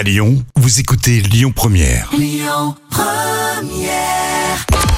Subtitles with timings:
[0.00, 2.10] À Lyon, vous écoutez Lyon Première.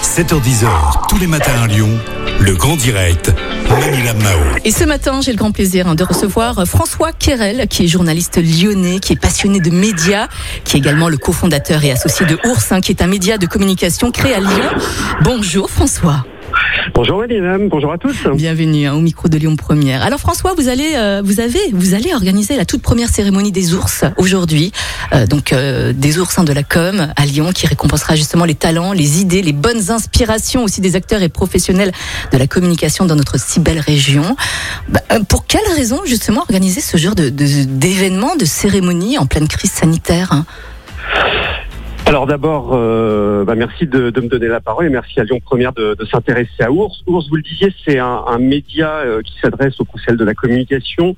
[0.00, 1.90] 7h10h, tous les matins à Lyon,
[2.38, 3.32] le grand direct,
[3.68, 4.38] Manila Mao.
[4.64, 8.38] Et ce matin, j'ai le grand plaisir hein, de recevoir François Querel, qui est journaliste
[8.38, 10.28] lyonnais, qui est passionné de médias,
[10.62, 13.46] qui est également le cofondateur et associé de Ours, hein, qui est un média de
[13.46, 14.70] communication créé à Lyon.
[15.24, 16.24] Bonjour François.
[16.94, 18.16] Bonjour mesdames, bonjour à tous.
[18.34, 20.02] Bienvenue hein, au micro de Lyon Première.
[20.02, 23.74] Alors François, vous allez, euh, vous avez, vous allez organiser la toute première cérémonie des
[23.74, 24.72] ours aujourd'hui,
[25.12, 28.54] Euh, donc euh, des ours hein, de la com à Lyon, qui récompensera justement les
[28.54, 31.92] talents, les idées, les bonnes inspirations aussi des acteurs et professionnels
[32.32, 34.36] de la communication dans notre si belle région.
[34.88, 39.48] Bah, pour quelle raison justement organiser ce genre de de- d'événements, de, cérémonies en pleine
[39.48, 40.46] crise sanitaire hein?
[42.12, 45.72] Alors d'abord, euh, bah, merci de, me donner la parole et merci à Lyon Première
[45.72, 47.02] de, s'intéresser à Ours.
[47.06, 51.16] Ours, vous le disiez, c'est un, média euh, qui s'adresse aux professionnels de la communication,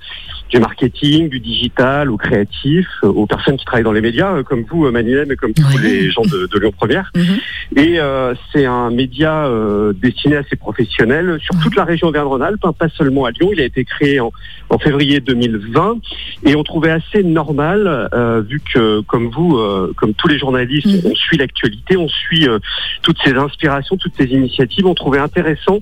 [0.51, 4.43] du marketing, du digital, aux créatifs, euh, aux personnes qui travaillent dans les médias, euh,
[4.43, 7.11] comme vous, euh, Manilem, et comme tous les gens de, de Lyon Première.
[7.25, 7.39] Mhm.
[7.77, 12.65] Et euh, c'est un média euh, destiné à ces professionnels sur toute la région Auvergne-Rhône-Alpes,
[12.65, 13.51] hein, pas seulement à Lyon.
[13.53, 14.33] Il a été créé en,
[14.69, 15.97] en février 2020
[16.45, 20.87] et on trouvait assez normal, euh, vu que comme vous, euh, comme tous les journalistes,
[20.87, 21.13] Mhm.
[21.13, 22.59] on suit l'actualité, on suit euh,
[23.03, 25.79] toutes ces inspirations, toutes ces initiatives, on trouvait intéressant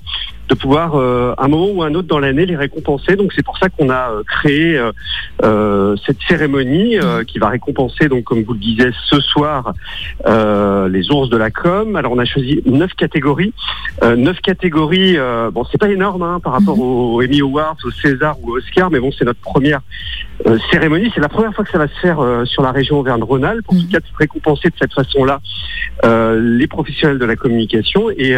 [0.52, 3.16] de pouvoir, euh, un moment ou un autre dans l'année, les récompenser.
[3.16, 4.78] Donc c'est pour ça qu'on a euh, créé
[5.42, 9.72] euh, cette cérémonie euh, qui va récompenser, donc comme vous le disiez, ce soir,
[10.26, 11.96] les ours de la com.
[11.96, 13.54] Alors on a choisi neuf catégories.
[14.02, 15.16] Neuf catégories,
[15.52, 18.90] bon c'est pas énorme hein, par rapport aux Emmy Awards, aux César ou aux Oscars,
[18.90, 19.80] mais bon c'est notre première
[20.70, 21.10] cérémonie.
[21.14, 23.64] C'est la première fois que ça va se faire sur la région Auvergne-Rhône-Alpes.
[23.70, 23.80] Mhm.
[23.80, 25.40] tout cas, de récompenser de cette façon-là
[26.04, 28.10] les professionnels de la communication.
[28.10, 28.34] Et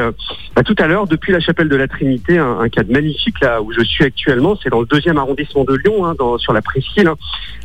[0.54, 3.62] bah, tout à l'heure, depuis la chapelle de la Trinité, un, un cadre magnifique là
[3.62, 6.62] où je suis actuellement, c'est dans le deuxième arrondissement de Lyon, hein, dans, sur la
[6.62, 7.16] Presqu'île, hein.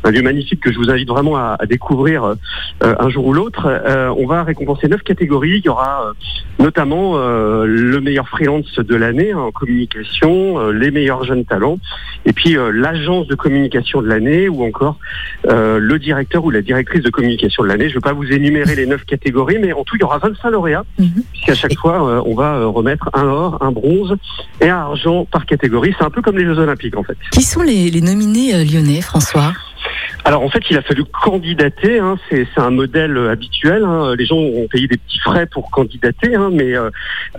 [0.04, 2.34] un lieu magnifique que je vous invite vraiment à, à découvrir euh,
[2.82, 3.66] euh, un jour ou l'autre.
[3.66, 5.58] Euh, on va récompenser neuf catégories.
[5.58, 6.12] Il y aura
[6.58, 11.78] notamment le meilleur freelance de l'année hein, en communication, les meilleurs jeunes talents,
[12.26, 14.98] et puis l'agence de communication de l'année, ou encore
[15.48, 17.88] le directeur ou la directrice de communication de l'année.
[17.88, 20.18] Je ne vais pas vous énumérer les neuf catégories, mais en tout, il y aura
[20.18, 21.22] 25 lauréats, Mhm.
[21.32, 24.14] puisqu'à chaque fois, on va remettre un or, un bronze
[24.60, 25.94] et un argent par catégorie.
[25.98, 27.16] C'est un peu comme les Jeux Olympiques, en fait.
[27.32, 29.52] Qui sont les, les nominés euh, lyonnais, François?
[30.26, 31.98] Alors en fait, il a fallu candidater.
[31.98, 33.84] Hein, c'est un modèle euh, habituel.
[33.84, 34.14] hein.
[34.18, 36.74] Les gens ont payé des petits frais pour candidater, hein, mais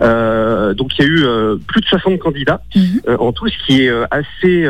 [0.00, 3.00] euh, donc il y a eu euh, plus de 60 candidats Mhm.
[3.08, 4.66] euh, en tout, ce qui est assez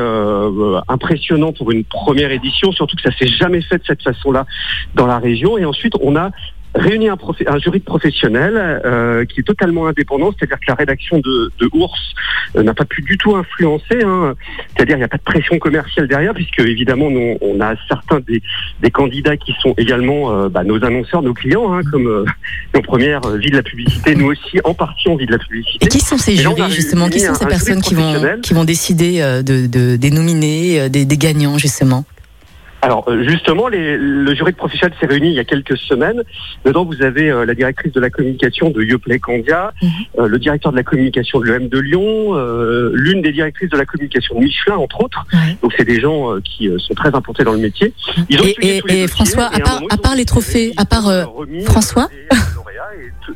[0.88, 2.70] impressionnant pour une première édition.
[2.72, 4.46] Surtout que ça s'est jamais fait de cette façon-là
[4.94, 5.56] dans la région.
[5.56, 6.30] Et ensuite, on a
[6.74, 11.18] réuni un, un jury de professionnels euh, qui est totalement indépendant, c'est-à-dire que la rédaction
[11.18, 12.14] de, de Ours
[12.56, 14.34] euh, n'a pas pu du tout influencer, hein.
[14.74, 18.20] c'est-à-dire il n'y a pas de pression commerciale derrière, puisque évidemment nous, on a certains
[18.20, 18.42] des,
[18.80, 22.24] des candidats qui sont également euh, bah, nos annonceurs, nos clients, hein, comme euh,
[22.74, 25.38] nos premières euh, vie de la publicité, nous aussi en partie on vit de la
[25.38, 25.86] publicité.
[25.86, 27.08] Et qui sont ces jurys justement?
[27.08, 31.04] Qui sont ces personnes qui vont qui vont décider de, de des nominés, euh, des,
[31.04, 32.04] des gagnants justement?
[32.84, 36.22] Alors euh, justement, les- le jury de professionnels s'est réuni il y a quelques semaines.
[36.64, 39.90] Dedans, vous avez euh, la directrice de la communication de Yoplait Candia, Mhm.
[40.18, 43.76] euh, le directeur de la communication de l'EM de Lyon, euh, l'une des directrices de
[43.76, 45.24] la communication de Michelin, entre autres.
[45.62, 47.92] Donc c'est des gens euh, qui euh, sont très implantés dans le métier.
[48.28, 49.96] Ils ont Et- et- tous les et dossiers, François, à et un part- moment, à
[49.98, 51.24] part les trophées, à part, euh,
[51.64, 52.08] François?
[52.12, 52.28] et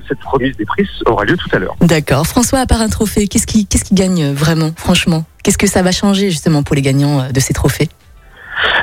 [0.09, 1.77] cette remise des prix aura lieu tout à l'heure.
[1.81, 2.27] D'accord.
[2.27, 5.25] François, à part un trophée, qu'est-ce qui qu'est-ce qui gagne vraiment, franchement?
[5.43, 7.89] Qu'est-ce que ça va changer justement pour les gagnants de ces trophées?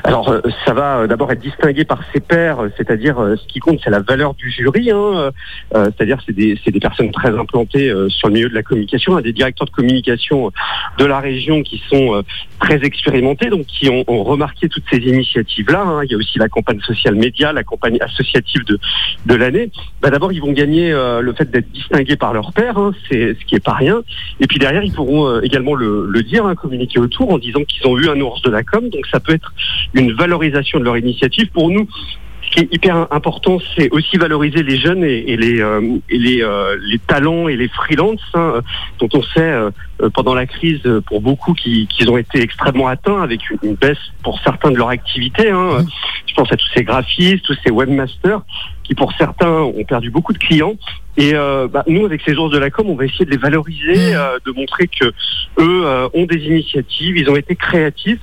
[0.05, 3.59] Alors, euh, ça va euh, d'abord être distingué par ses pairs, euh, c'est-à-dire ce qui
[3.59, 4.91] compte, c'est la valeur du jury.
[4.91, 5.31] Hein,
[5.71, 9.31] c'est-à-dire, c'est des, des personnes très implantées sur le milieu de la communication, hein, des
[9.31, 10.51] directeurs de communication
[10.97, 12.23] de la région qui sont
[12.59, 15.83] très expérimentés, donc qui ont, ont remarqué toutes ces initiatives-là.
[15.85, 16.01] hein.
[16.03, 18.79] Il y a aussi la campagne sociale média, la campagne associative de,
[19.25, 19.71] de l'année.
[20.01, 23.45] Bah, d'abord, ils vont gagner le fait d'être distingués par leurs pairs, hein, c'est ce
[23.45, 24.01] qui est pas rien.
[24.39, 27.87] Et puis derrière, ils pourront également le, le dire, hein, communiquer autour en disant qu'ils
[27.87, 28.89] ont eu un ours de la com.
[28.89, 29.53] Donc ça peut être
[29.93, 31.47] une valorisation de leur initiative.
[31.51, 31.87] Pour nous,
[32.41, 36.17] ce qui est hyper important, c'est aussi valoriser les jeunes et, et les, euh, et
[36.17, 38.61] les, euh, les talents et les freelances, hein,
[38.99, 42.87] dont on sait euh, euh, pendant la crise, pour beaucoup, qui- qu'ils ont été extrêmement
[42.87, 45.49] atteints avec une, une baisse pour certains de leur activité.
[45.49, 45.85] Hein.
[46.27, 48.41] Je pense à tous ces graphistes, tous ces webmasters,
[48.83, 50.73] qui pour certains ont perdu beaucoup de clients.
[51.15, 53.37] Et euh, bah, nous, avec ces ours de la com, on va essayer de les
[53.37, 54.15] valoriser, Mmh.
[54.15, 55.13] euh, de montrer que eux
[55.85, 58.19] euh, ont des initiatives, ils ont été créatifs.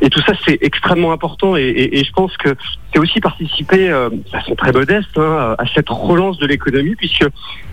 [0.00, 1.56] Et tout ça, c'est extrêmement important.
[1.56, 2.50] Et, et- et je pense que
[2.92, 7.24] c'est aussi participer, euh, de façon très modeste, hein, à cette relance de l'économie, puisque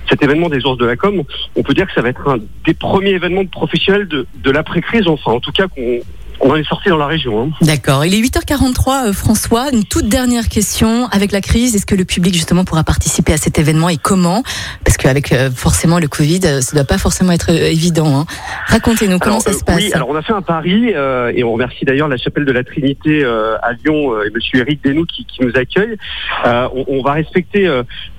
[0.09, 1.23] cet événement des ours de la com,
[1.55, 5.07] on peut dire que ça va être un des premiers événements professionnels de, de l'après-crise,
[5.07, 5.99] enfin en tout cas qu'on
[6.41, 7.43] on en est sorti dans la région.
[7.43, 7.49] Hein.
[7.61, 8.03] D'accord.
[8.05, 9.69] Il est 8h43, euh, François.
[9.71, 11.07] Une toute dernière question.
[11.07, 14.43] Avec la crise, est-ce que le public justement pourra participer à cet événement et comment?
[14.83, 18.21] Parce qu'avec euh, forcément le Covid, euh, ça ne doit pas forcément être évident.
[18.21, 18.25] Hein.
[18.67, 19.77] Racontez-nous comment ça se passe.
[19.77, 22.63] Oui, alors on a fait un pari et on remercie d'ailleurs la chapelle de la
[22.63, 25.97] Trinité à Lyon et Monsieur Eric Denou qui, qui nous accueille.
[26.45, 27.69] On, on, va respecter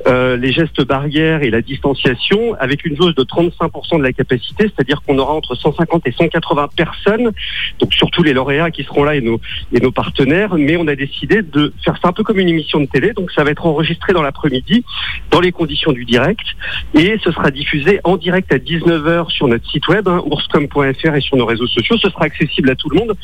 [0.07, 5.03] les gestes barrières et la distanciation avec une jauge de 35% de la capacité, c'est-à-dire
[5.07, 7.33] qu'on aura entre 150 et 180 personnes,
[7.79, 9.41] donc surtout les lauréats qui seront là et nos,
[9.73, 12.81] et nos partenaires, mais on a décidé de faire ça un peu comme une émission
[12.81, 14.85] de télé, donc ça va être enregistré dans l'après-midi,
[15.31, 16.45] dans les conditions du direct,
[16.95, 21.21] et ce sera diffusé en direct à 19h sur notre site web, hein, ourscom.fr et
[21.23, 23.15] sur nos réseaux sociaux, ce sera accessible à tout le monde.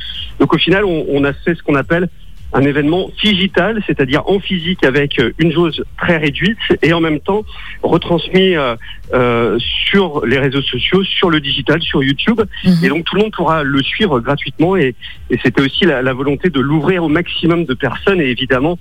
[0.41, 2.09] Donc au final, on a fait ce qu'on appelle
[2.53, 7.21] un événement digital, c'est-à-dire en physique avec euh, une jauge très réduite et en même
[7.21, 7.45] temps
[7.83, 8.75] retransmis euh,
[9.13, 12.41] euh, sur les réseaux sociaux, sur le digital, sur YouTube.
[12.65, 12.73] Mhm.
[12.83, 14.95] Et donc tout le monde pourra le suivre gratuitement et,
[15.31, 18.79] et c'était aussi la, la volonté de l'ouvrir au maximum de personnes et évidemment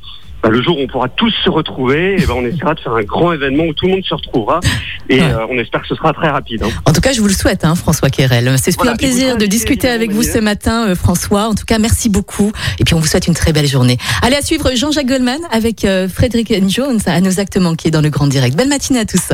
[0.48, 2.94] bah, le jour où on pourra tous se retrouver, et ben, on essaiera de faire
[2.94, 4.62] un grand événement où tout le monde se retrouvera.
[5.10, 6.64] Et euh, on espère que ce sera très rapide.
[6.64, 6.70] Hein.
[6.86, 8.56] En tout cas, je vous le souhaite, hein, François Kérel.
[8.58, 11.48] C'est un plaisir de discuter avec vous ce matin, euh, François.
[11.48, 12.52] En tout cas, merci beaucoup.
[12.80, 13.98] Et puis, on vous souhaite une très belle journée.
[14.22, 18.10] Allez à suivre Jean-Jacques Goldman avec euh, Frédéric Jones à nos actes manqués dans le
[18.10, 18.56] Grand Direct.
[18.56, 19.32] Belle matinée à tous.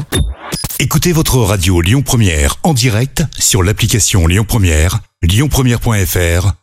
[0.79, 6.62] Écoutez votre radio Lyon Première en direct sur l'application Lyon Première, lyonpremière.fr